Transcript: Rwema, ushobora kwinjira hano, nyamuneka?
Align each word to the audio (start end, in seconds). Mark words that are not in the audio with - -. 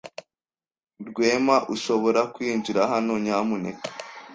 Rwema, 1.07 1.55
ushobora 1.73 2.21
kwinjira 2.33 2.81
hano, 2.91 3.13
nyamuneka? 3.23 3.85